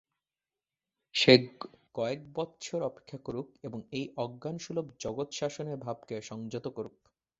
সে 1.15 1.33
কয়েক 1.93 2.19
বৎসর 2.33 2.81
অপেক্ষা 2.81 3.17
করুক, 3.23 3.47
এবং 3.63 3.79
এই 3.91 4.05
অজ্ঞানসুলভ 4.17 4.85
জগৎশাসনের 4.99 5.77
ভাবকে 5.77 6.15
সংযত 6.21 6.65
করুক। 6.67 6.95